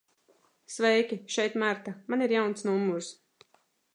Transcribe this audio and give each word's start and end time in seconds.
Sveiki, 0.75 1.19
šeit 1.35 1.59
Marta. 1.65 1.95
Man 2.13 2.25
ir 2.29 2.35
jauns 2.37 2.67
numurs. 2.69 3.13